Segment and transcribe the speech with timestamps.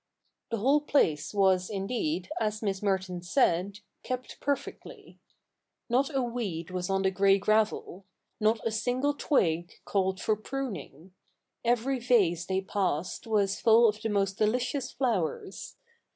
[0.49, 5.19] The whole place was, indeed, as Miss Merton said, kept perfectly.
[5.89, 8.05] Not a weed was on the grey gravel;
[8.39, 11.13] not a single twig called for pruning.
[11.63, 15.75] Every vase they passed was full of the most delicious flowers.